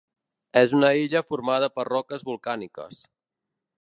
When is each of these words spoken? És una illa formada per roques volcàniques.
És 0.61 0.71
una 0.77 0.87
illa 1.01 1.21
formada 1.33 1.69
per 1.75 1.87
roques 1.91 2.25
volcàniques. 2.31 3.05